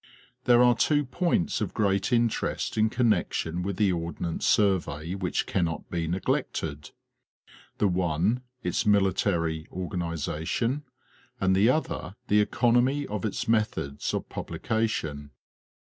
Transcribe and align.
There 0.45 0.63
are 0.63 0.73
two 0.73 1.05
points 1.05 1.61
of 1.61 1.75
great 1.75 2.11
interest 2.11 2.75
In 2.75 2.89
connection 2.89 3.61
with 3.61 3.77
the 3.77 3.91
Ordnance 3.91 4.47
Survey 4.47 5.13
which 5.13 5.45
cannot 5.45 5.91
be 5.91 6.07
neglected. 6.07 6.89
The 7.77 7.87
one 7.87 8.41
its 8.63 8.83
mili 8.83 9.15
tary 9.15 9.67
organization, 9.71 10.85
and 11.39 11.55
the 11.55 11.69
other 11.69 12.15
the 12.29 12.41
economy 12.41 13.05
of 13.05 13.25
its 13.25 13.47
methods 13.47 14.15
of 14.15 14.27
publication. 14.27 15.29